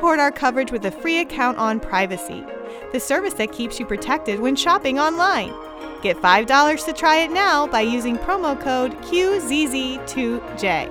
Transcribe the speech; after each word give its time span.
support 0.00 0.18
our 0.18 0.32
coverage 0.32 0.72
with 0.72 0.86
a 0.86 0.90
free 0.90 1.18
account 1.18 1.58
on 1.58 1.78
Privacy, 1.78 2.42
the 2.90 2.98
service 2.98 3.34
that 3.34 3.52
keeps 3.52 3.78
you 3.78 3.84
protected 3.84 4.40
when 4.40 4.56
shopping 4.56 4.98
online. 4.98 5.52
Get 6.00 6.16
$5 6.16 6.84
to 6.86 6.92
try 6.94 7.16
it 7.16 7.30
now 7.30 7.66
by 7.66 7.82
using 7.82 8.16
promo 8.16 8.58
code 8.58 8.92
QZZ2J. 9.02 10.90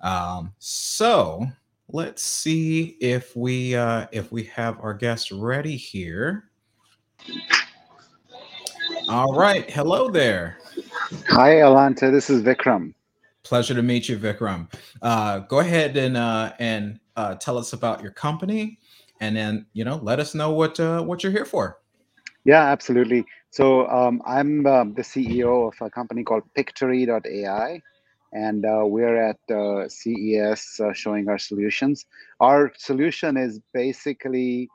Um, 0.00 0.54
so 0.58 1.46
let's 1.92 2.22
see 2.22 2.96
if 2.98 3.36
we 3.36 3.74
uh, 3.74 4.06
if 4.10 4.32
we 4.32 4.44
have 4.44 4.80
our 4.80 4.94
guest 4.94 5.32
ready 5.32 5.76
here. 5.76 6.44
All 9.10 9.34
right, 9.34 9.70
hello 9.70 10.08
there. 10.08 10.56
Hi, 11.28 11.56
Alante. 11.56 12.10
This 12.10 12.30
is 12.30 12.42
Vikram. 12.42 12.94
Pleasure 13.44 13.74
to 13.74 13.82
meet 13.82 14.08
you, 14.08 14.18
Vikram. 14.18 14.72
Uh, 15.02 15.40
go 15.40 15.58
ahead 15.58 15.96
and 15.98 16.16
uh, 16.16 16.52
and 16.58 16.98
uh, 17.14 17.34
tell 17.34 17.58
us 17.58 17.74
about 17.74 18.02
your 18.02 18.10
company, 18.10 18.78
and 19.20 19.36
then 19.36 19.66
you 19.74 19.84
know 19.84 19.96
let 20.02 20.18
us 20.18 20.34
know 20.34 20.50
what 20.50 20.80
uh, 20.80 21.02
what 21.02 21.22
you're 21.22 21.32
here 21.32 21.44
for. 21.44 21.78
Yeah, 22.44 22.64
absolutely. 22.64 23.26
So 23.50 23.86
um, 23.88 24.22
I'm 24.26 24.66
um, 24.66 24.94
the 24.94 25.02
CEO 25.02 25.68
of 25.68 25.74
a 25.86 25.90
company 25.90 26.24
called 26.24 26.42
Pictory.ai, 26.54 27.82
and 28.32 28.64
uh, 28.64 28.82
we're 28.84 29.16
at 29.16 29.38
uh, 29.50 29.88
CES 29.88 30.80
showing 30.94 31.28
our 31.28 31.38
solutions. 31.38 32.06
Our 32.40 32.72
solution 32.78 33.36
is 33.36 33.60
basically 33.72 34.70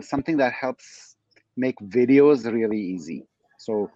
something 0.00 0.36
that 0.38 0.52
helps 0.52 1.16
make 1.56 1.76
videos 1.80 2.50
really 2.50 2.80
easy. 2.80 3.26
So 3.58 3.90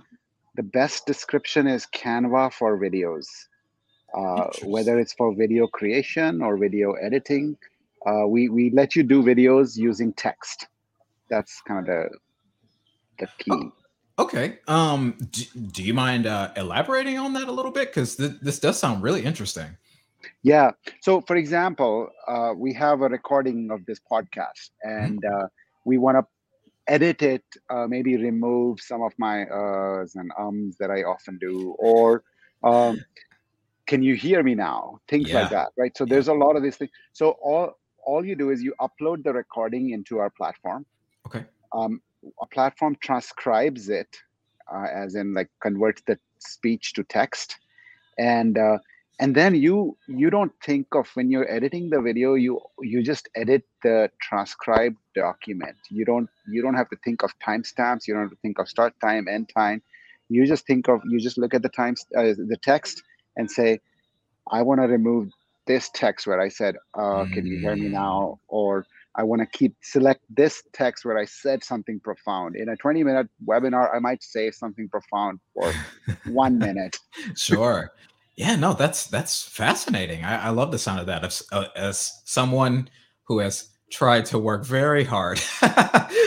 the 0.56 0.62
best 0.62 1.06
description 1.06 1.66
is 1.66 1.86
Canva 1.86 2.52
for 2.52 2.78
videos, 2.78 3.26
uh, 4.14 4.48
whether 4.64 4.98
it's 4.98 5.12
for 5.12 5.34
video 5.34 5.66
creation 5.66 6.42
or 6.42 6.56
video 6.56 6.92
editing. 6.92 7.56
Uh, 8.06 8.26
we 8.26 8.48
we 8.48 8.70
let 8.70 8.96
you 8.96 9.02
do 9.02 9.22
videos 9.22 9.76
using 9.76 10.12
text. 10.14 10.66
That's 11.28 11.60
kind 11.62 11.80
of 11.80 11.86
the 11.86 12.08
the 13.18 13.28
key. 13.38 13.50
Oh, 13.50 13.72
okay. 14.18 14.58
Um, 14.66 15.16
do, 15.30 15.42
do 15.72 15.82
you 15.82 15.94
mind 15.94 16.26
uh, 16.26 16.50
elaborating 16.56 17.18
on 17.18 17.34
that 17.34 17.48
a 17.48 17.52
little 17.52 17.70
bit? 17.70 17.88
Because 17.88 18.16
th- 18.16 18.40
this 18.40 18.58
does 18.58 18.78
sound 18.78 19.02
really 19.02 19.22
interesting. 19.24 19.76
Yeah. 20.42 20.72
So, 21.00 21.20
for 21.22 21.36
example, 21.36 22.08
uh, 22.26 22.52
we 22.56 22.72
have 22.74 23.02
a 23.02 23.08
recording 23.08 23.70
of 23.70 23.84
this 23.86 24.00
podcast, 24.10 24.70
Mm-hmm. 24.86 25.04
and 25.04 25.24
uh, 25.24 25.46
we 25.84 25.98
want 25.98 26.18
to 26.18 26.26
edit 26.86 27.22
it, 27.22 27.44
uh, 27.68 27.86
maybe 27.86 28.16
remove 28.16 28.80
some 28.80 29.02
of 29.02 29.12
my 29.18 29.44
uhs 29.44 30.16
and 30.16 30.32
ums 30.38 30.76
that 30.78 30.90
I 30.90 31.02
often 31.04 31.38
do, 31.38 31.76
or 31.78 32.24
um, 32.64 32.98
can 33.90 34.02
you 34.08 34.14
hear 34.14 34.42
me 34.48 34.54
now? 34.54 35.00
Things 35.08 35.28
Yeah. 35.28 35.40
like 35.40 35.50
that, 35.50 35.68
right? 35.76 35.96
So, 35.96 36.04
there's 36.04 36.28
a 36.28 36.38
lot 36.44 36.56
of 36.56 36.62
these 36.62 36.76
things. 36.76 36.92
So, 37.12 37.30
all 37.50 37.66
all 38.10 38.24
you 38.30 38.36
do 38.42 38.50
is 38.54 38.62
you 38.68 38.74
upload 38.86 39.24
the 39.24 39.32
recording 39.42 39.90
into 39.96 40.18
our 40.18 40.30
platform. 40.30 40.86
Okay. 41.26 41.44
Um, 41.78 42.00
a 42.44 42.46
platform 42.56 42.96
transcribes 43.08 43.88
it, 44.02 44.12
uh, 44.74 44.86
as 45.04 45.16
in 45.22 45.34
like 45.38 45.50
converts 45.66 46.02
the 46.06 46.18
speech 46.52 46.92
to 46.94 47.04
text, 47.18 47.56
and 48.18 48.56
uh, 48.58 48.78
and 49.20 49.34
then 49.40 49.54
you 49.54 49.76
you 50.08 50.30
don't 50.36 50.52
think 50.68 50.86
of 51.00 51.08
when 51.14 51.30
you're 51.30 51.50
editing 51.58 51.90
the 51.90 52.00
video 52.00 52.34
you 52.34 52.60
you 52.80 53.02
just 53.02 53.28
edit 53.42 53.64
the 53.82 54.10
transcribed 54.28 54.96
document 55.14 55.76
you 55.90 56.04
don't 56.04 56.28
you 56.54 56.62
don't 56.62 56.74
have 56.74 56.88
to 56.88 56.96
think 57.04 57.22
of 57.22 57.30
timestamps 57.46 58.06
you 58.06 58.14
don't 58.14 58.24
have 58.28 58.36
to 58.36 58.42
think 58.46 58.58
of 58.58 58.68
start 58.68 58.94
time 59.06 59.28
end 59.28 59.50
time 59.56 59.82
you 60.28 60.46
just 60.46 60.66
think 60.66 60.88
of 60.88 61.02
you 61.12 61.20
just 61.20 61.38
look 61.38 61.54
at 61.54 61.62
the 61.62 61.74
times 61.80 62.06
uh, 62.16 62.32
the 62.52 62.58
text 62.62 63.02
and 63.36 63.50
say 63.50 63.78
i 64.50 64.62
want 64.62 64.80
to 64.80 64.86
remove 64.86 65.28
this 65.66 65.90
text 65.94 66.26
where 66.26 66.40
i 66.40 66.48
said 66.48 66.76
uh, 66.94 67.24
can 67.32 67.46
you 67.46 67.58
hear 67.58 67.76
me 67.76 67.88
now 67.88 68.38
or 68.48 68.84
i 69.14 69.22
want 69.22 69.40
to 69.40 69.46
keep 69.46 69.74
select 69.82 70.20
this 70.28 70.62
text 70.72 71.04
where 71.04 71.18
i 71.18 71.24
said 71.24 71.62
something 71.62 72.00
profound 72.00 72.56
in 72.56 72.70
a 72.70 72.76
20 72.76 73.04
minute 73.04 73.28
webinar 73.46 73.94
i 73.94 73.98
might 73.98 74.22
say 74.22 74.50
something 74.50 74.88
profound 74.88 75.38
for 75.54 75.72
one 76.26 76.58
minute 76.58 76.96
Sure. 77.36 77.92
Yeah. 78.36 78.56
No, 78.56 78.72
that's 78.72 79.06
that's 79.06 79.42
fascinating. 79.42 80.24
I, 80.24 80.46
I 80.46 80.48
love 80.48 80.72
the 80.72 80.78
sound 80.78 81.00
of 81.00 81.06
that. 81.06 81.24
As, 81.24 81.42
uh, 81.52 81.66
as 81.76 82.22
someone 82.24 82.88
who 83.24 83.38
has 83.40 83.68
tried 83.90 84.24
to 84.26 84.38
work 84.38 84.64
very 84.64 85.04
hard 85.04 85.38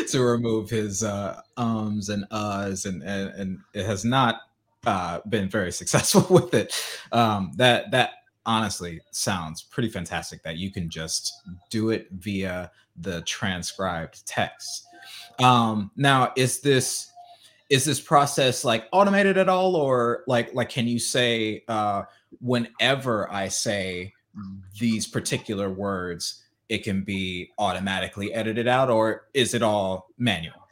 to 0.10 0.22
remove 0.22 0.70
his 0.70 1.04
uh, 1.04 1.42
ums 1.58 2.10
and 2.10 2.26
uhs, 2.30 2.86
and 2.86 3.02
and, 3.02 3.30
and 3.30 3.60
it 3.74 3.88
has 3.88 4.06
not 4.06 4.42
uh, 4.86 5.20
been 5.30 5.50
very 5.50 5.72
successful 5.72 6.26
with 6.30 6.54
it. 6.54 6.74
Um, 7.12 7.52
that 7.58 7.92
that 7.92 8.12
honestly 8.46 9.00
sounds 9.12 9.64
pretty 9.64 9.90
fantastic. 9.90 10.44
That 10.44 10.58
you 10.58 10.72
can 10.72 10.90
just 10.90 11.34
do 11.70 11.90
it 11.90 12.08
via 12.12 12.72
the 12.96 13.22
transcribed 13.22 14.26
text. 14.28 14.86
Um, 15.40 15.92
now, 15.96 16.32
is 16.36 16.62
this 16.62 17.12
is 17.70 17.86
this 17.86 18.00
process 18.00 18.64
like 18.64 18.86
automated 18.92 19.38
at 19.38 19.50
all 19.50 19.76
or 19.76 20.24
like 20.28 20.54
like 20.54 20.70
can 20.70 20.88
you 20.88 21.00
say 21.00 21.64
uh 21.68 22.04
whenever 22.40 23.32
i 23.32 23.48
say 23.48 24.14
these 24.80 25.08
particular 25.08 25.72
words 25.72 26.44
it 26.70 26.84
can 26.84 27.04
be 27.04 27.50
automatically 27.58 28.34
edited 28.34 28.68
out 28.68 28.90
or 28.90 29.26
is 29.34 29.54
it 29.54 29.64
all 29.64 30.08
manual 30.18 30.63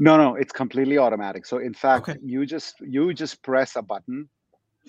No, 0.00 0.18
no, 0.18 0.36
it's 0.36 0.52
completely 0.52 0.98
automatic. 0.98 1.46
So 1.46 1.58
in 1.58 1.74
fact, 1.74 2.08
Okay. 2.08 2.18
you 2.22 2.46
just 2.46 2.76
you 2.82 3.14
just 3.14 3.42
press 3.44 3.76
a 3.76 3.82
button 3.82 4.30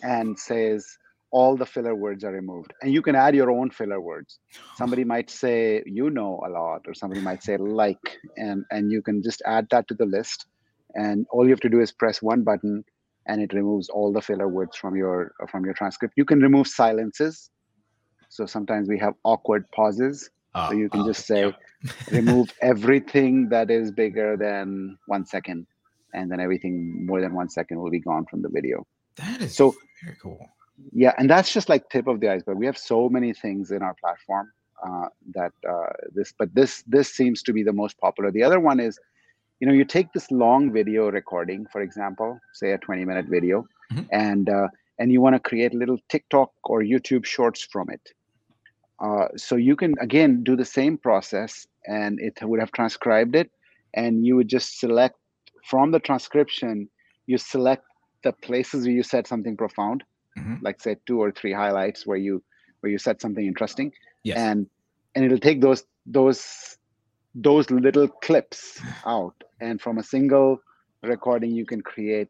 and 0.03 0.39
says 0.39 0.88
all 1.31 1.57
the 1.57 1.67
filler 1.67 1.95
words 1.95 2.25
are 2.25 2.33
removed. 2.33 2.73
And 2.83 2.94
you 2.94 3.03
can 3.03 3.16
add 3.16 3.35
your 3.35 3.51
own 3.51 3.72
filler 3.72 4.01
words. 4.01 4.39
Somebody 4.75 5.05
might 5.05 5.31
say 5.31 5.83
you 5.88 6.11
know 6.11 6.41
a 6.47 6.49
lot 6.49 6.83
or 6.88 6.95
somebody 6.95 7.22
might 7.22 7.44
say 7.44 7.57
like 7.57 8.19
and 8.38 8.66
and 8.72 8.91
you 8.91 9.03
can 9.03 9.23
just 9.23 9.44
add 9.47 9.67
that 9.72 9.88
to 9.89 9.95
the 9.95 10.05
list 10.07 10.47
and 10.95 11.28
all 11.31 11.45
you 11.45 11.51
have 11.51 11.61
to 11.61 11.69
do 11.69 11.81
is 11.81 11.93
press 11.93 12.22
one 12.23 12.43
button 12.43 12.83
and 13.28 13.41
it 13.41 13.53
removes 13.53 13.89
all 13.89 14.13
the 14.13 14.22
filler 14.22 14.49
words 14.49 14.78
from 14.78 14.95
your 14.97 15.33
from 15.51 15.66
your 15.66 15.75
transcript. 15.75 16.16
You 16.17 16.25
can 16.25 16.41
remove 16.41 16.67
silences. 16.67 17.51
So 18.29 18.45
sometimes 18.47 18.89
we 18.89 18.99
have 18.99 19.16
awkward 19.25 19.66
pauses. 19.75 20.29
Uh, 20.55 20.69
So 20.69 20.75
you 20.75 20.89
can 20.89 21.01
uh, 21.01 21.05
just 21.05 21.28
say 21.28 21.45
yeah. 21.45 21.51
Remove 22.12 22.53
everything 22.62 23.50
that 23.50 23.69
is 23.72 23.92
bigger 23.92 24.38
than 24.38 24.97
one 25.08 25.25
second 25.25 25.68
and 26.14 26.31
then 26.31 26.40
everything 26.40 27.06
more 27.06 27.22
than 27.22 27.34
one 27.34 27.50
second 27.50 27.80
will 27.80 27.90
be 27.92 28.00
gone 28.00 28.25
from 28.25 28.42
the 28.42 28.50
video. 28.50 28.86
That 29.18 29.42
is 29.42 29.56
so- 29.56 29.75
very 30.03 30.18
cool. 30.22 30.46
Yeah 30.94 31.14
and 31.18 31.30
that's 31.30 31.53
just 31.53 31.70
like 31.70 31.90
tip 31.90 32.08
of 32.08 32.20
the 32.22 32.30
iceberg. 32.31 32.58
We 32.58 32.66
have 32.66 32.78
so 32.78 33.08
many 33.09 33.34
things 33.34 33.72
in 33.72 33.81
our 33.84 33.94
platform 34.03 34.52
uh, 34.86 35.08
that 35.36 35.52
uh, 35.70 35.94
this 36.14 36.34
but 36.38 36.53
this 36.56 36.84
this 36.88 37.08
seems 37.14 37.44
to 37.44 37.53
be 37.53 37.62
the 37.64 37.74
most 37.74 37.97
popular. 38.00 38.31
The 38.31 38.44
other 38.44 38.59
one 38.59 38.80
is 38.80 38.97
you 39.59 39.68
know 39.68 39.74
you 39.74 39.86
take 39.86 40.12
this 40.12 40.31
long 40.31 40.72
video 40.74 41.09
recording 41.12 41.68
for 41.72 41.81
example 41.81 42.40
say 42.53 42.72
a 42.72 42.78
20 42.80 43.06
minute 43.06 43.28
video 43.28 43.68
Mhm. 43.94 44.08
and 44.12 44.50
uh, 44.50 44.68
and 45.00 45.12
you 45.12 45.20
want 45.22 45.36
to 45.36 45.40
create 45.40 45.74
little 45.74 45.97
tiktok 46.09 46.52
or 46.64 46.81
youtube 46.81 47.25
shorts 47.25 47.62
from 47.72 47.90
it. 47.90 48.02
Uh, 49.00 49.28
so 49.36 49.56
you 49.56 49.75
can 49.75 49.94
again 50.00 50.44
do 50.44 50.56
the 50.56 50.66
same 50.66 50.97
process 50.97 51.68
and 51.88 52.19
it 52.19 52.38
would 52.42 52.59
have 52.59 52.72
transcribed 52.72 53.36
it. 53.36 53.52
And 53.94 54.25
you 54.25 54.36
would 54.36 54.47
just 54.47 54.80
select 54.80 55.16
from 55.66 55.92
the 55.92 56.00
transcription 56.00 56.90
you 57.28 57.38
select 57.38 57.86
the 58.24 58.34
places 58.34 58.86
where 58.86 58.94
you 58.94 59.03
said 59.03 59.28
something 59.28 59.56
profound. 59.58 60.03
Mhm. 60.38 60.62
like 60.62 60.80
say 60.80 60.96
two 61.06 61.20
or 61.22 61.30
three 61.30 61.52
highlights 61.52 62.08
where 62.08 62.18
you 62.18 62.41
where 62.80 62.90
you 62.90 62.97
said 62.97 63.20
something 63.20 63.46
interesting. 63.46 63.91
Yes. 64.24 64.38
And 64.38 64.68
and 65.14 65.25
it'll 65.25 65.46
take 65.50 65.59
those 65.59 65.84
those 66.06 66.78
those 67.36 67.70
little 67.70 68.08
clips 68.08 68.80
out. 69.06 69.36
And 69.59 69.81
from 69.81 69.97
a 69.97 70.03
single 70.03 70.62
recording 71.03 71.52
you 71.52 71.66
can 71.66 71.81
create 71.81 72.30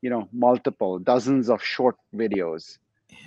you 0.00 0.08
know 0.08 0.28
multiple 0.32 0.98
dozens 0.98 1.50
of 1.50 1.62
short 1.62 1.96
videos 2.14 2.78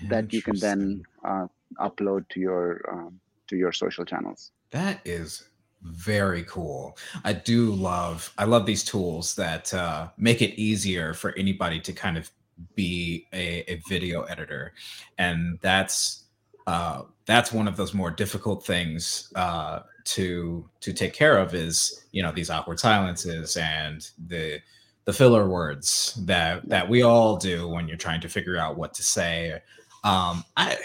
that 0.10 0.34
you 0.34 0.42
can 0.42 0.58
then 0.60 1.04
uh, 1.24 1.46
upload 1.80 2.28
to 2.30 2.40
your 2.40 2.82
um, 2.92 3.20
to 3.48 3.56
your 3.56 3.72
social 3.72 4.06
channels 4.06 4.52
That 4.74 5.02
is 5.06 5.50
very 5.84 6.44
cool. 6.44 6.98
I 7.24 7.34
do 7.34 7.72
love 7.72 8.34
I 8.40 8.46
love 8.46 8.66
these 8.66 8.84
tools 8.84 9.36
that 9.36 9.72
uh, 9.74 10.10
make 10.18 10.42
it 10.42 10.60
easier 10.60 11.14
for 11.14 11.32
anybody 11.38 11.80
to 11.82 11.94
kind 11.94 12.18
of 12.18 12.32
be 12.76 13.28
a, 13.34 13.72
a 13.72 13.82
video 13.88 14.24
editor, 14.24 14.74
and 15.20 15.60
that's 15.62 16.24
uh, 16.66 17.04
that's 17.28 17.52
one 17.54 17.68
of 17.68 17.78
those 17.78 17.94
more 17.94 18.10
difficult 18.10 18.66
things 18.66 19.32
uh, 19.36 19.82
to 20.06 20.68
to 20.80 20.92
take 20.92 21.14
care 21.14 21.38
of. 21.38 21.54
Is 21.54 22.06
you 22.12 22.24
know 22.24 22.32
these 22.32 22.50
awkward 22.50 22.80
silences 22.80 23.56
and 23.56 24.10
the 24.28 24.60
the 25.06 25.14
filler 25.14 25.48
words 25.48 26.18
that 26.26 26.68
that 26.68 26.90
we 26.90 27.04
all 27.04 27.38
do 27.38 27.68
when 27.68 27.88
you're 27.88 27.98
trying 27.98 28.22
to 28.22 28.30
figure 28.30 28.58
out 28.58 28.76
what 28.76 28.96
to 28.96 29.04
say. 29.04 29.62
Um, 30.04 30.44
I 30.58 30.78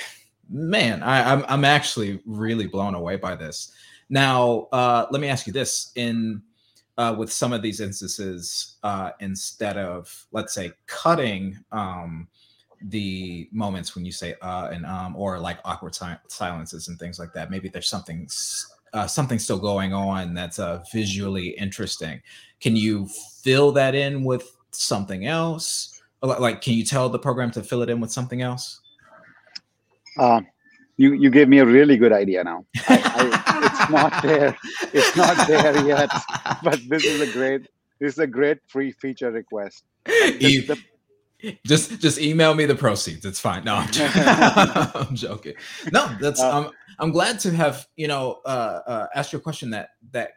man, 0.48 1.02
I, 1.02 1.32
I'm 1.32 1.44
I'm 1.48 1.64
actually 1.64 2.20
really 2.26 2.66
blown 2.66 2.94
away 2.94 3.16
by 3.16 3.34
this. 3.34 3.72
Now, 4.08 4.68
uh, 4.72 5.06
let 5.10 5.20
me 5.20 5.28
ask 5.28 5.46
you 5.46 5.52
this: 5.52 5.92
in 5.94 6.42
uh, 6.96 7.14
with 7.16 7.32
some 7.32 7.52
of 7.52 7.62
these 7.62 7.80
instances, 7.80 8.76
uh, 8.82 9.10
instead 9.20 9.76
of 9.76 10.26
let's 10.32 10.54
say 10.54 10.72
cutting 10.86 11.56
um, 11.72 12.28
the 12.82 13.48
moments 13.50 13.94
when 13.96 14.04
you 14.04 14.12
say 14.12 14.36
uh 14.40 14.68
and 14.72 14.86
um 14.86 15.16
or 15.16 15.40
like 15.40 15.58
awkward 15.64 15.92
si- 15.94 16.06
silences 16.28 16.86
and 16.86 16.98
things 16.98 17.18
like 17.18 17.32
that. 17.32 17.50
Maybe 17.50 17.68
there's 17.68 17.88
something 17.88 18.28
uh, 18.92 19.06
something 19.06 19.38
still 19.38 19.58
going 19.58 19.92
on 19.92 20.34
that's 20.34 20.58
uh, 20.58 20.82
visually 20.92 21.48
interesting. 21.50 22.22
Can 22.60 22.76
you 22.76 23.06
fill 23.42 23.72
that 23.72 23.94
in 23.94 24.24
with 24.24 24.56
something 24.70 25.26
else? 25.26 26.00
Like, 26.22 26.62
can 26.62 26.74
you 26.74 26.84
tell 26.84 27.08
the 27.08 27.18
program 27.18 27.50
to 27.52 27.62
fill 27.62 27.82
it 27.82 27.90
in 27.90 28.00
with 28.00 28.10
something 28.10 28.42
else? 28.42 28.80
Uh, 30.18 30.40
you 30.96 31.12
you 31.12 31.30
gave 31.30 31.48
me 31.48 31.58
a 31.58 31.66
really 31.66 31.96
good 31.96 32.12
idea 32.12 32.42
now. 32.44 32.64
I, 32.88 33.00
I, 33.04 33.66
it's 33.66 33.90
not 33.90 34.22
there. 34.22 34.56
It's 34.92 35.16
not 35.16 35.46
there 35.46 35.86
yet. 35.86 36.10
But 36.62 36.80
this 36.88 37.04
is 37.04 37.20
a 37.20 37.32
great 37.32 37.68
this 38.00 38.14
is 38.14 38.18
a 38.18 38.26
great 38.26 38.58
free 38.66 38.92
feature 38.92 39.30
request. 39.30 39.84
The, 40.04 40.78
just 41.64 42.00
just 42.00 42.18
email 42.18 42.54
me 42.54 42.66
the 42.66 42.74
proceeds. 42.74 43.24
It's 43.24 43.38
fine. 43.38 43.64
No, 43.64 43.76
I'm, 43.76 43.90
joking. 43.90 44.22
I'm 44.26 45.14
joking. 45.14 45.54
No, 45.92 46.16
that's 46.20 46.40
uh, 46.40 46.50
I'm 46.50 46.70
I'm 46.98 47.12
glad 47.12 47.38
to 47.40 47.52
have 47.52 47.86
you 47.96 48.08
know 48.08 48.40
uh, 48.44 48.80
uh, 48.86 49.06
asked 49.14 49.32
your 49.32 49.40
question 49.40 49.70
that 49.70 49.90
that 50.10 50.32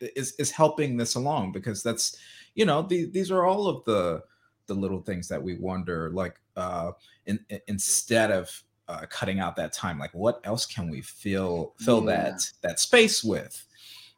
is 0.00 0.34
is 0.38 0.50
helping 0.50 0.98
this 0.98 1.14
along 1.14 1.52
because 1.52 1.82
that's 1.82 2.18
you 2.54 2.66
know 2.66 2.82
the, 2.82 3.06
these 3.06 3.30
are 3.30 3.44
all 3.44 3.66
of 3.66 3.84
the 3.84 4.22
the 4.66 4.74
little 4.74 5.00
things 5.00 5.28
that 5.28 5.42
we 5.42 5.54
wonder 5.56 6.10
like 6.10 6.40
uh 6.56 6.90
in, 7.26 7.38
in, 7.50 7.60
instead 7.66 8.30
of 8.30 8.62
uh, 8.88 9.06
cutting 9.08 9.40
out 9.40 9.56
that 9.56 9.72
time 9.72 9.98
like 9.98 10.12
what 10.12 10.40
else 10.44 10.66
can 10.66 10.90
we 10.90 11.00
fill 11.00 11.74
fill 11.78 12.04
yeah. 12.04 12.16
that 12.16 12.52
that 12.62 12.80
space 12.80 13.22
with? 13.24 13.66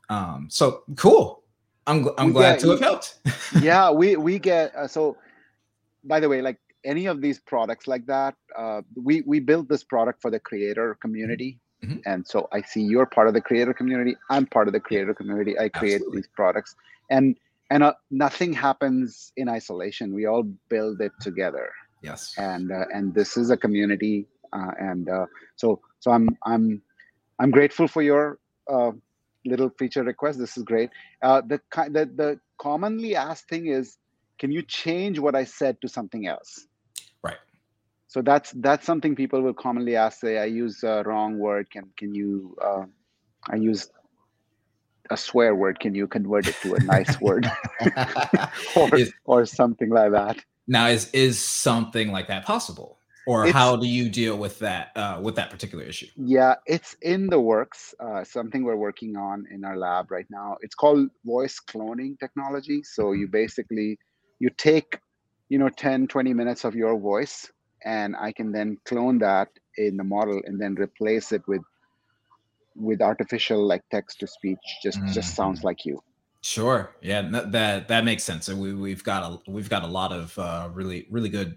Um 0.09 0.49
so 0.51 0.83
cool. 0.97 1.43
I'm 1.87 2.09
i'm 2.19 2.29
we 2.29 2.33
glad 2.33 2.55
get, 2.55 2.61
to 2.61 2.71
have 2.71 2.81
helped. 2.81 3.19
Yeah 3.61 3.91
we 3.91 4.17
we 4.17 4.39
get 4.39 4.75
uh, 4.75 4.89
so 4.89 5.17
by 6.05 6.21
the 6.21 6.29
way 6.29 6.43
like 6.43 6.59
any 6.85 7.07
of 7.07 7.21
these 7.21 7.39
products 7.41 7.87
like 7.87 8.07
that 8.07 8.35
uh, 8.57 8.83
we 8.97 9.23
we 9.23 9.41
build 9.41 9.69
this 9.69 9.85
product 9.85 10.23
for 10.23 10.31
the 10.31 10.41
creator 10.41 10.97
community. 11.01 11.59
Mm-hmm. 11.85 11.99
and 12.07 12.27
so 12.27 12.49
i 12.53 12.63
see 12.63 12.81
you're 12.81 13.05
part 13.05 13.29
of 13.29 13.35
the 13.35 13.41
creator 13.41 13.75
community. 13.75 14.17
I'm 14.31 14.47
part 14.47 14.67
of 14.67 14.73
the 14.73 14.81
creator 14.81 15.13
community. 15.13 15.59
I 15.59 15.69
create 15.69 15.97
Absolutely. 15.97 16.21
these 16.21 16.29
products. 16.35 16.75
And 17.11 17.37
and 17.71 17.83
uh, 17.83 17.95
nothing 18.11 18.53
happens 18.53 19.33
in 19.37 19.49
isolation. 19.49 20.15
We 20.15 20.27
all 20.27 20.45
build 20.69 21.01
it 21.01 21.13
together. 21.21 21.71
Yes. 22.03 22.35
And 22.39 22.71
uh, 22.71 22.85
and 22.95 23.15
this 23.15 23.37
is 23.37 23.51
a 23.51 23.57
community 23.57 24.27
and 24.79 25.09
uh, 25.09 25.27
so 25.57 25.81
so 26.01 26.11
i'm 26.11 26.29
i'm 26.45 26.83
i'm 27.39 27.51
grateful 27.51 27.89
for 27.89 28.03
your 28.03 28.39
uh, 28.71 28.91
little 29.47 29.71
feature 29.71 30.03
request. 30.03 30.39
This 30.39 30.57
is 30.57 30.65
great. 30.65 30.91
Uh, 31.23 31.41
the, 31.41 31.61
the 31.91 32.11
the 32.15 32.41
commonly 32.59 33.17
asked 33.17 33.49
thing 33.49 33.67
is 33.67 33.99
can 34.39 34.51
you 34.51 34.63
change 34.63 35.19
what 35.19 35.35
i 35.35 35.45
said 35.45 35.81
to 35.81 35.89
something 35.89 36.27
else? 36.27 36.67
Right. 37.23 37.39
So 38.09 38.23
that's 38.23 38.53
that's 38.53 38.85
something 38.85 39.15
people 39.15 39.41
will 39.41 39.55
commonly 39.55 39.97
ask 39.97 40.21
say 40.21 40.39
i 40.39 40.45
use 40.45 40.83
a 40.83 41.03
wrong 41.05 41.39
word. 41.39 41.71
Can 41.71 41.85
can 41.97 42.15
you 42.15 42.57
uh, 42.63 42.85
i 43.49 43.57
use 43.57 43.89
a 45.11 45.17
swear 45.17 45.55
word. 45.55 45.79
Can 45.79 45.95
you 45.95 46.09
convert 46.09 46.49
it 46.49 46.61
to 46.63 46.75
a 46.75 46.81
nice 46.81 47.21
word? 47.21 47.47
Or, 48.75 48.95
is, 48.95 49.13
or 49.25 49.47
something 49.47 49.91
like 49.91 50.13
that. 50.13 50.45
Now 50.67 50.89
is 50.89 51.11
is 51.13 51.39
something 51.39 52.11
like 52.11 52.29
that 52.29 52.45
possible 52.45 52.96
or 53.27 53.45
it's, 53.45 53.53
how 53.53 53.77
do 53.77 53.87
you 53.87 54.09
deal 54.09 54.37
with 54.37 54.59
that 54.61 54.91
uh, 54.97 55.19
with 55.23 55.35
that 55.35 55.51
particular 55.51 55.85
issue 55.85 56.07
yeah 56.17 56.55
it's 56.67 56.97
in 57.03 57.27
the 57.27 57.39
works 57.39 57.95
uh, 58.01 58.25
something 58.25 58.65
we're 58.65 58.77
working 58.77 59.17
on 59.17 59.45
in 59.51 59.65
our 59.65 59.77
lab 59.77 60.11
right 60.11 60.27
now 60.31 60.57
it's 60.63 60.75
called 60.75 61.09
voice 61.25 61.61
cloning 61.69 62.19
technology 62.19 62.83
so 62.83 63.13
you 63.13 63.27
mm-hmm. 63.27 63.33
basically 63.33 63.99
you 64.39 64.51
take 64.57 64.99
you 65.49 65.59
know 65.59 65.69
10 65.69 66.07
20 66.09 66.33
minutes 66.33 66.65
of 66.65 66.75
your 66.75 66.99
voice 66.99 67.51
and 67.85 68.17
i 68.17 68.33
can 68.33 68.53
then 68.53 68.77
clone 68.85 69.19
that 69.19 69.49
in 69.77 69.97
the 69.97 70.05
model 70.05 70.41
and 70.47 70.61
then 70.61 70.75
replace 70.75 71.33
it 71.33 71.43
with 71.47 71.63
with 72.75 73.01
artificial 73.01 73.67
like 73.67 73.83
text 73.91 74.21
to 74.21 74.27
speech 74.27 74.59
just 74.83 74.99
mm-hmm. 74.99 75.13
just 75.13 75.35
sounds 75.35 75.59
mm-hmm. 75.59 75.69
like 75.69 75.85
you 75.85 76.01
sure 76.43 76.95
yeah 77.01 77.23
that 77.23 77.89
that 77.89 78.05
makes 78.05 78.23
sense 78.23 78.49
and 78.49 78.61
we, 78.61 78.73
we've 78.75 79.03
got 79.03 79.23
a 79.33 79.51
we've 79.51 79.71
got 79.71 79.83
a 79.83 79.87
lot 79.87 80.13
of 80.13 80.39
uh, 80.39 80.69
really 80.73 81.07
really 81.11 81.29
good 81.29 81.57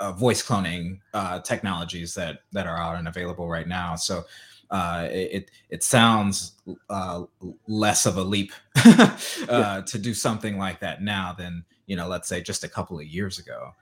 uh, 0.00 0.12
voice 0.12 0.46
cloning 0.46 1.00
uh, 1.14 1.40
technologies 1.40 2.14
that 2.14 2.40
that 2.52 2.66
are 2.66 2.76
out 2.76 2.96
and 2.96 3.08
available 3.08 3.48
right 3.48 3.68
now. 3.68 3.96
So 3.96 4.24
uh, 4.70 5.08
it 5.10 5.50
it 5.68 5.82
sounds 5.82 6.52
uh, 6.88 7.24
less 7.66 8.06
of 8.06 8.16
a 8.16 8.22
leap 8.22 8.52
uh, 8.84 9.16
yeah. 9.48 9.82
to 9.86 9.98
do 9.98 10.14
something 10.14 10.56
like 10.56 10.80
that 10.80 11.02
now 11.02 11.34
than 11.36 11.64
you 11.86 11.96
know, 11.96 12.08
let's 12.08 12.28
say 12.28 12.40
just 12.40 12.64
a 12.64 12.68
couple 12.68 12.98
of 12.98 13.06
years 13.06 13.38
ago. 13.38 13.72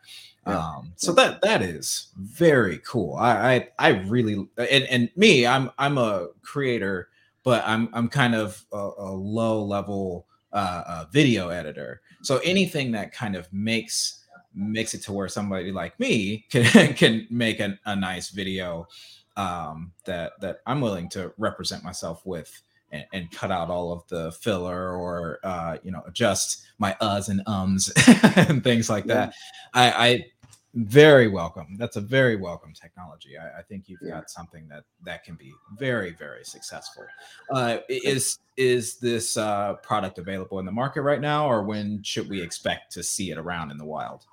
Yeah. 0.46 0.58
Um, 0.58 0.92
so 0.96 1.12
that 1.12 1.42
that 1.42 1.62
is 1.62 2.08
very 2.16 2.78
cool. 2.78 3.14
I 3.16 3.54
I, 3.54 3.68
I 3.78 3.88
really 4.00 4.48
and, 4.56 4.84
and 4.84 5.10
me, 5.16 5.46
I'm 5.46 5.70
I'm 5.78 5.98
a 5.98 6.28
creator, 6.42 7.08
but 7.44 7.62
I'm 7.66 7.88
I'm 7.92 8.08
kind 8.08 8.34
of 8.34 8.64
a, 8.72 8.90
a 8.98 9.10
low 9.12 9.62
level 9.62 10.26
uh, 10.52 11.04
video 11.12 11.50
editor. 11.50 12.00
So 12.22 12.38
anything 12.38 12.90
that 12.92 13.12
kind 13.12 13.36
of 13.36 13.50
makes 13.52 14.19
makes 14.54 14.94
it 14.94 15.02
to 15.02 15.12
where 15.12 15.28
somebody 15.28 15.72
like 15.72 15.98
me 16.00 16.46
can 16.50 16.94
can 16.94 17.26
make 17.30 17.60
an, 17.60 17.78
a 17.84 17.94
nice 17.94 18.30
video 18.30 18.88
um, 19.36 19.92
that 20.04 20.32
that 20.40 20.60
I'm 20.66 20.80
willing 20.80 21.08
to 21.10 21.32
represent 21.38 21.84
myself 21.84 22.24
with 22.24 22.62
and, 22.92 23.04
and 23.12 23.30
cut 23.30 23.50
out 23.50 23.70
all 23.70 23.92
of 23.92 24.06
the 24.08 24.32
filler 24.32 24.92
or 24.92 25.38
uh, 25.44 25.78
you 25.82 25.90
know 25.90 26.02
adjust 26.06 26.66
my 26.78 26.96
uhs 27.00 27.28
and 27.28 27.42
ums 27.46 27.92
and 28.36 28.64
things 28.64 28.90
like 28.90 29.06
that. 29.06 29.34
I, 29.74 29.90
I 29.90 30.26
very 30.74 31.28
welcome. 31.28 31.76
That's 31.78 31.96
a 31.96 32.00
very 32.00 32.36
welcome 32.36 32.72
technology. 32.72 33.36
I, 33.36 33.60
I 33.60 33.62
think 33.62 33.88
you've 33.88 34.00
yeah. 34.02 34.12
got 34.12 34.30
something 34.30 34.68
that 34.68 34.84
that 35.04 35.24
can 35.24 35.34
be 35.34 35.52
very 35.76 36.12
very 36.12 36.44
successful. 36.44 37.04
Uh, 37.50 37.78
is 37.88 38.38
is 38.56 38.98
this 38.98 39.36
uh, 39.36 39.74
product 39.74 40.18
available 40.18 40.58
in 40.58 40.66
the 40.66 40.72
market 40.72 41.02
right 41.02 41.20
now, 41.20 41.48
or 41.48 41.62
when 41.64 42.02
should 42.02 42.28
we 42.28 42.40
expect 42.40 42.92
to 42.92 43.02
see 43.02 43.30
it 43.30 43.38
around 43.38 43.70
in 43.70 43.78
the 43.78 43.84
wild? 43.84 44.26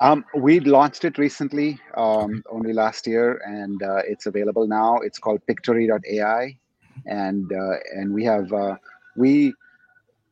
Um, 0.00 0.24
we 0.36 0.60
launched 0.60 1.04
it 1.04 1.18
recently, 1.18 1.78
um, 1.96 2.44
only 2.50 2.72
last 2.72 3.06
year, 3.06 3.40
and 3.44 3.82
uh, 3.82 4.02
it's 4.06 4.26
available 4.26 4.66
now. 4.66 4.98
It's 4.98 5.18
called 5.18 5.44
Pictory.ai, 5.46 6.58
and 7.06 7.52
uh, 7.52 7.76
and 7.94 8.12
we 8.12 8.24
have 8.24 8.52
uh, 8.52 8.76
we 9.16 9.54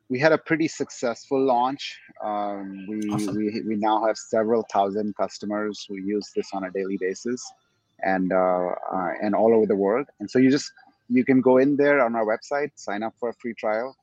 we 0.09 0.19
had 0.19 0.33
a 0.33 0.39
pretty 0.39 0.69
successful 0.69 1.45
launch. 1.45 1.99
Um, 2.23 2.87
we, 2.89 3.01
awesome. 3.11 3.37
we 3.37 3.63
we 3.67 3.77
now 3.77 4.07
have 4.07 4.17
several 4.17 4.65
thousand 4.73 5.17
customers 5.17 5.85
who 5.89 5.97
use 5.97 6.31
this 6.35 6.51
on 6.53 6.65
a 6.65 6.71
daily 6.71 6.97
basis, 6.97 7.43
and 8.03 8.33
uh, 8.33 8.69
uh, 8.93 9.11
and 9.23 9.35
all 9.35 9.55
over 9.55 9.67
the 9.67 9.77
world. 9.77 10.07
And 10.21 10.31
so 10.31 10.39
you 10.39 10.51
just 10.51 10.73
you 11.09 11.25
can 11.25 11.41
go 11.41 11.59
in 11.59 11.77
there 11.77 12.05
on 12.05 12.15
our 12.15 12.25
website, 12.25 12.71
sign 12.77 13.03
up 13.03 13.15
for 13.19 13.31
a 13.31 13.35
free 13.35 13.55
trial, 13.55 13.97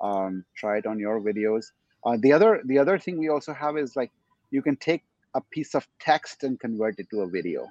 um, 0.00 0.44
try 0.56 0.78
it 0.78 0.86
on 0.86 0.98
your 0.98 1.20
videos. 1.20 1.66
Uh, 2.04 2.16
the 2.20 2.32
other 2.32 2.60
the 2.64 2.78
other 2.78 2.98
thing 2.98 3.18
we 3.18 3.28
also 3.28 3.52
have 3.52 3.76
is 3.76 3.96
like 3.96 4.10
you 4.50 4.62
can 4.62 4.76
take 4.76 5.02
a 5.34 5.40
piece 5.40 5.74
of 5.74 5.86
text 6.00 6.44
and 6.44 6.58
convert 6.60 6.98
it 6.98 7.08
to 7.10 7.20
a 7.20 7.26
video. 7.28 7.68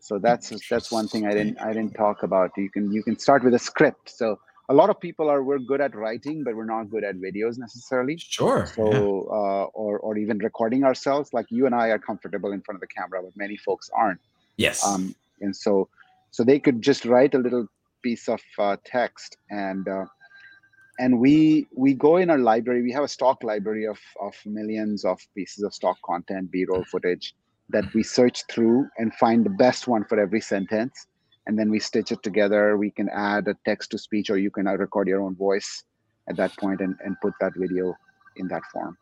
So 0.00 0.18
that's 0.18 0.52
that's 0.68 0.92
one 0.92 1.08
thing 1.08 1.26
I 1.26 1.32
didn't 1.32 1.60
I 1.60 1.72
didn't 1.72 1.94
talk 1.94 2.22
about. 2.22 2.50
You 2.56 2.70
can 2.70 2.92
you 2.92 3.02
can 3.02 3.18
start 3.18 3.44
with 3.44 3.54
a 3.54 3.58
script. 3.58 4.10
So 4.10 4.38
a 4.68 4.74
lot 4.74 4.90
of 4.90 5.00
people 5.00 5.28
are 5.28 5.42
we're 5.42 5.58
good 5.58 5.80
at 5.80 5.94
writing 5.94 6.42
but 6.42 6.56
we're 6.56 6.64
not 6.64 6.90
good 6.90 7.04
at 7.04 7.16
videos 7.16 7.58
necessarily. 7.58 8.16
Sure 8.18 8.66
so 8.66 8.84
yeah. 8.90 8.98
uh, 8.98 9.64
or 9.74 9.98
or 9.98 10.16
even 10.18 10.38
recording 10.38 10.84
ourselves. 10.84 11.32
Like 11.32 11.46
you 11.50 11.66
and 11.66 11.74
i 11.74 11.88
are 11.88 11.98
comfortable 11.98 12.52
in 12.52 12.60
front 12.62 12.76
of 12.76 12.80
the 12.80 12.86
camera 12.88 13.22
but 13.22 13.36
many 13.36 13.56
folks 13.56 13.90
aren't. 13.94 14.20
Yes. 14.56 14.84
Um 14.84 15.14
and 15.40 15.54
so 15.54 15.88
so 16.30 16.44
they 16.44 16.58
could 16.58 16.82
just 16.82 17.04
write 17.04 17.34
a 17.34 17.38
little 17.38 17.66
piece 18.02 18.28
of 18.28 18.40
uh, 18.58 18.76
text 18.84 19.36
and 19.50 19.88
uh, 19.88 20.04
and 20.98 21.18
we 21.18 21.66
we 21.74 21.94
go 21.94 22.16
in 22.16 22.30
our 22.30 22.38
library. 22.38 22.82
We 22.82 22.92
have 22.92 23.04
a 23.04 23.08
stock 23.08 23.42
library 23.42 23.86
of 23.86 23.98
of 24.20 24.34
millions 24.44 25.04
of 25.04 25.18
pieces 25.34 25.64
of 25.64 25.74
stock 25.74 25.96
content 26.02 26.50
b-roll 26.50 26.84
footage 26.84 27.34
that 27.68 27.92
we 27.94 28.02
search 28.02 28.44
through 28.50 28.88
and 28.98 29.12
find 29.14 29.44
the 29.44 29.50
best 29.50 29.88
one 29.88 30.04
for 30.04 30.20
every 30.20 30.40
sentence 30.40 31.06
and 31.46 31.58
then 31.58 31.70
we 31.70 31.78
stitch 31.78 32.12
it 32.12 32.22
together. 32.22 32.76
We 32.76 32.90
can 32.90 33.08
add 33.08 33.48
a 33.48 33.56
text 33.64 33.90
to 33.92 33.98
speech, 33.98 34.30
or 34.30 34.38
you 34.38 34.50
can 34.50 34.66
record 34.66 35.08
your 35.08 35.22
own 35.22 35.34
voice 35.34 35.84
at 36.28 36.36
that 36.36 36.56
point 36.56 36.80
and, 36.80 36.96
and 37.04 37.16
put 37.20 37.34
that 37.40 37.52
video 37.56 37.94
in 38.36 38.48
that 38.48 38.64
form. 38.72 38.96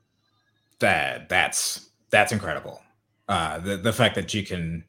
That 0.81 1.29
that's 1.29 1.91
that's 2.11 2.33
incredible. 2.33 2.83
Uh, 3.29 3.59
the 3.59 3.77
the 3.77 3.93
fact 3.93 4.15
that 4.17 4.35
you 4.35 4.45
can, 4.45 4.85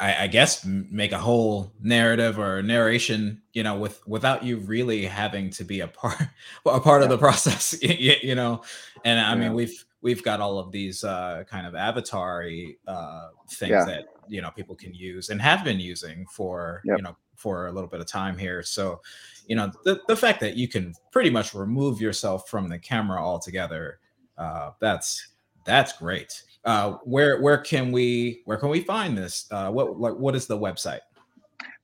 I, 0.00 0.24
I 0.24 0.26
guess, 0.28 0.64
make 0.64 1.12
a 1.12 1.18
whole 1.18 1.72
narrative 1.82 2.38
or 2.38 2.62
narration, 2.62 3.42
you 3.52 3.62
know, 3.62 3.76
with 3.76 4.06
without 4.06 4.44
you 4.44 4.58
really 4.58 5.04
having 5.04 5.50
to 5.50 5.64
be 5.64 5.80
a 5.80 5.88
part 5.88 6.22
a 6.66 6.80
part 6.80 7.02
yeah. 7.02 7.04
of 7.04 7.10
the 7.10 7.18
process, 7.18 7.76
you, 7.82 8.14
you 8.22 8.34
know. 8.34 8.62
And 9.04 9.20
I 9.20 9.34
yeah. 9.34 9.40
mean, 9.40 9.54
we've 9.54 9.84
we've 10.00 10.22
got 10.22 10.40
all 10.40 10.58
of 10.58 10.72
these 10.72 11.04
uh, 11.04 11.44
kind 11.48 11.66
of 11.66 11.74
avatar 11.74 12.48
uh, 12.86 13.28
things 13.50 13.70
yeah. 13.70 13.84
that 13.84 14.06
you 14.28 14.40
know 14.40 14.50
people 14.50 14.74
can 14.74 14.94
use 14.94 15.28
and 15.30 15.40
have 15.40 15.64
been 15.64 15.80
using 15.80 16.26
for 16.26 16.82
yep. 16.84 16.98
you 16.98 17.02
know 17.02 17.16
for 17.36 17.66
a 17.66 17.72
little 17.72 17.88
bit 17.88 18.00
of 18.00 18.06
time 18.06 18.38
here 18.38 18.62
so 18.62 19.00
you 19.46 19.54
know 19.56 19.70
the, 19.84 20.00
the 20.08 20.16
fact 20.16 20.40
that 20.40 20.56
you 20.56 20.68
can 20.68 20.94
pretty 21.12 21.30
much 21.30 21.54
remove 21.54 22.00
yourself 22.00 22.48
from 22.48 22.68
the 22.68 22.78
camera 22.78 23.22
altogether 23.22 23.98
uh, 24.38 24.70
that's 24.80 25.28
That's 25.64 25.92
great. 25.98 26.42
Uh, 26.64 26.98
where 27.04 27.40
where 27.40 27.58
can 27.58 27.92
we 27.92 28.42
where 28.44 28.56
can 28.56 28.68
we 28.70 28.80
find 28.80 29.18
this? 29.18 29.46
Uh, 29.50 29.70
what 29.70 29.98
like 29.98 30.14
what 30.14 30.34
is 30.34 30.46
the 30.46 30.56
website? 30.56 31.00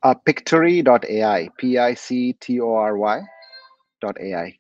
Uh, 0.03 0.15
pictory.ai, 0.15 1.49
P 1.59 1.79
I 1.79 1.95
C 1.95 2.33
T 2.35 2.61
O 2.61 2.75
R 2.75 2.97
Y 2.97 3.23
dot 4.01 4.17
AI. 4.21 4.57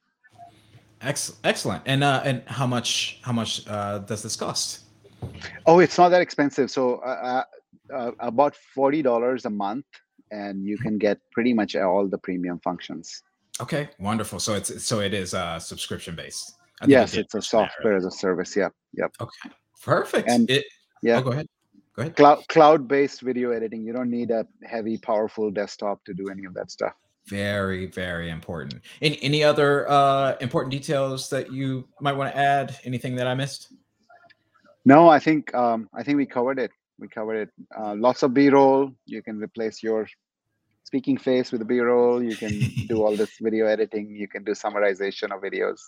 Excellent, 1.01 1.41
excellent. 1.45 1.83
And 1.87 2.03
uh, 2.03 2.23
and 2.25 2.43
how 2.47 2.67
much 2.67 3.21
how 3.23 3.33
much 3.33 3.67
uh, 3.69 3.99
does 3.99 4.23
this 4.23 4.37
cost? 4.37 4.81
Oh, 5.67 5.79
it's 5.79 5.99
not 5.99 6.09
that 6.11 6.21
expensive. 6.23 6.71
So 6.71 6.97
uh, 6.99 7.45
uh, 7.93 8.13
about 8.19 8.55
forty 8.75 9.03
dollars 9.03 9.45
a 9.45 9.51
month, 9.51 9.87
and 10.31 10.65
you 10.65 10.79
can 10.79 10.99
get 10.99 11.19
pretty 11.33 11.53
much 11.53 11.77
all 11.77 12.09
the 12.09 12.19
premium 12.19 12.59
functions. 12.61 13.23
Okay, 13.61 13.91
wonderful. 13.99 14.41
So 14.41 14.55
it's 14.55 14.85
so 14.85 15.01
it 15.01 15.15
is 15.15 15.35
uh, 15.35 15.59
subscription 15.59 16.17
based. 16.17 16.57
Yes, 16.87 17.15
it's 17.15 17.35
a 17.35 17.43
software 17.43 17.97
as 17.97 18.05
a 18.05 18.11
service. 18.11 18.57
Yep, 18.57 18.73
yep. 18.95 19.15
Okay, 19.21 19.51
perfect. 19.83 20.29
And 20.29 20.51
it, 20.51 20.65
yeah, 21.03 21.19
oh, 21.19 21.23
go 21.23 21.31
ahead. 21.31 21.47
Go 21.95 22.03
ahead. 22.03 22.17
Cloud 22.17 22.49
cloud 22.49 22.89
based 22.89 23.21
video 23.21 23.53
editing. 23.53 23.85
You 23.85 23.93
don't 23.93 24.11
need 24.11 24.31
a 24.31 24.47
heavy, 24.65 24.99
powerful 24.99 25.51
desktop 25.51 26.05
to 26.07 26.15
do 26.15 26.29
any 26.29 26.45
of 26.45 26.55
that 26.55 26.71
stuff. 26.71 26.95
Very, 27.29 27.87
very 27.87 28.31
important. 28.31 28.81
Any 29.01 29.23
any 29.23 29.45
other 29.45 29.89
uh, 29.89 30.37
important 30.41 30.73
details 30.73 31.29
that 31.31 31.53
you 31.53 31.87
might 32.01 32.15
want 32.15 32.33
to 32.33 32.37
add? 32.37 32.77
Anything 32.85 33.15
that 33.17 33.27
I 33.29 33.35
missed? 33.35 33.73
No, 34.85 35.09
I 35.09 35.21
think 35.21 35.55
um, 35.55 35.89
I 35.95 36.03
think 36.03 36.17
we 36.17 36.27
covered 36.27 36.59
it. 36.59 36.73
We 37.03 37.09
covered 37.09 37.35
it. 37.35 37.51
Uh, 37.77 37.97
lots 37.97 38.23
of 38.23 38.33
B-roll. 38.33 38.93
You 39.07 39.23
can 39.23 39.41
replace 39.41 39.83
your 39.83 40.07
speaking 40.85 41.17
face 41.17 41.51
with 41.51 41.63
a 41.63 41.65
b-roll 41.65 42.23
you 42.23 42.37
can 42.37 42.51
do 42.87 43.03
all 43.03 43.17
this 43.17 43.39
video 43.41 43.67
editing 43.67 44.15
you 44.15 44.29
can 44.29 44.45
do 44.45 44.53
summarization 44.53 45.35
of 45.35 45.41
videos 45.41 45.81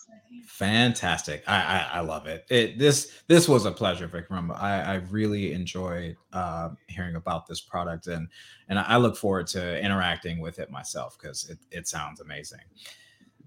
fantastic 0.47 1.43
i 1.47 1.57
i, 1.57 1.97
I 1.97 1.99
love 1.99 2.25
it. 2.25 2.43
it 2.49 2.79
this 2.79 3.11
this 3.27 3.47
was 3.47 3.65
a 3.65 3.71
pleasure 3.71 4.07
vikram 4.07 4.49
i 4.59 4.81
i 4.81 4.95
really 5.11 5.53
enjoyed 5.53 6.15
uh, 6.33 6.69
hearing 6.87 7.17
about 7.17 7.45
this 7.45 7.61
product 7.61 8.07
and 8.07 8.27
and 8.67 8.79
i 8.79 8.97
look 8.97 9.15
forward 9.15 9.45
to 9.47 9.79
interacting 9.79 10.39
with 10.39 10.57
it 10.57 10.71
myself 10.71 11.17
because 11.21 11.49
it, 11.51 11.59
it 11.69 11.87
sounds 11.87 12.19
amazing 12.19 12.65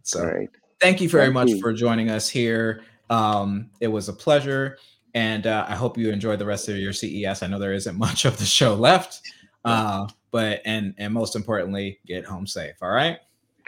so 0.03 0.31
Great. 0.31 0.51
thank 0.81 1.01
you 1.01 1.09
very 1.09 1.25
Thank 1.25 1.35
much 1.35 1.49
you. 1.49 1.61
for 1.61 1.73
joining 1.73 2.09
us 2.09 2.29
here 2.29 2.83
um 3.11 3.71
it 3.81 3.89
was 3.89 4.09
a 4.09 4.13
pleasure 4.13 4.79
and 5.19 5.47
uh, 5.47 5.67
i 5.69 5.75
hope 5.75 5.99
you 5.99 6.11
enjoy 6.11 6.37
the 6.37 6.47
rest 6.47 6.69
of 6.69 6.77
your 6.77 6.93
ces 6.93 7.43
i 7.43 7.47
know 7.47 7.59
there 7.59 7.73
isn't 7.73 7.99
much 8.07 8.25
of 8.25 8.39
the 8.39 8.45
show 8.45 8.75
left 8.75 9.21
uh 9.65 10.07
but 10.31 10.61
and 10.65 10.95
and 10.99 11.13
most 11.13 11.37
importantly 11.37 11.99
get 12.07 12.25
home 12.25 12.47
safe 12.47 12.75
all 12.83 12.91
right? 12.91 13.19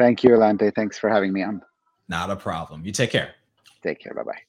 Thank 0.01 0.25
you 0.25 0.31
alante. 0.31 0.75
Thanks 0.75 0.99
for 0.99 1.11
having 1.11 1.31
me 1.31 1.43
on. 1.43 1.61
Not 2.09 2.31
a 2.31 2.37
problem. 2.37 2.87
You 2.87 2.91
take 2.91 3.11
care. 3.11 3.35
Take 3.83 4.01
care. 4.01 4.15
Bye-bye. 4.15 4.41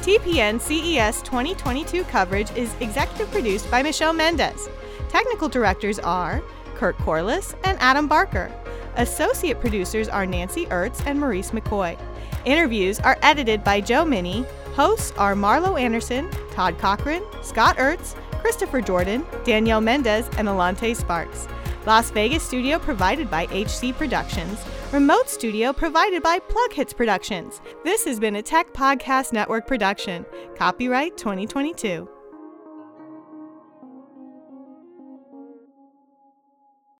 TPN 0.00 0.58
CES 0.58 1.20
2022 1.20 2.02
coverage 2.04 2.50
is 2.56 2.74
executive 2.80 3.30
produced 3.30 3.70
by 3.70 3.82
Michelle 3.82 4.14
Mendez. 4.14 4.70
Technical 5.10 5.50
directors 5.50 5.98
are 5.98 6.42
Kurt 6.76 6.96
Corliss 6.96 7.54
and 7.64 7.76
Adam 7.78 8.08
Barker. 8.08 8.50
Associate 8.96 9.60
producers 9.60 10.08
are 10.08 10.24
Nancy 10.24 10.64
Ertz 10.66 11.04
and 11.04 11.20
Maurice 11.20 11.50
McCoy. 11.50 11.98
Interviews 12.44 12.98
are 13.00 13.18
edited 13.22 13.62
by 13.62 13.80
Joe 13.80 14.04
Minnie. 14.04 14.46
Hosts 14.74 15.12
are 15.18 15.34
Marlo 15.34 15.78
Anderson, 15.78 16.30
Todd 16.52 16.78
Cochran, 16.78 17.22
Scott 17.42 17.76
Ertz, 17.76 18.14
Christopher 18.40 18.80
Jordan, 18.80 19.26
Danielle 19.44 19.80
Mendez, 19.80 20.26
and 20.38 20.48
Alante 20.48 20.96
Sparks. 20.96 21.46
Las 21.86 22.10
Vegas 22.10 22.42
studio 22.42 22.78
provided 22.78 23.30
by 23.30 23.46
HC 23.46 23.96
Productions. 23.96 24.58
Remote 24.92 25.28
studio 25.28 25.72
provided 25.72 26.22
by 26.22 26.38
PlugHitz 26.38 26.96
Productions. 26.96 27.60
This 27.84 28.04
has 28.04 28.18
been 28.18 28.36
a 28.36 28.42
Tech 28.42 28.72
Podcast 28.72 29.32
Network 29.32 29.66
production. 29.66 30.24
Copyright 30.56 31.16
2022. 31.16 32.08